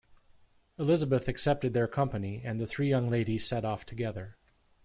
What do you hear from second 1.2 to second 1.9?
accepted their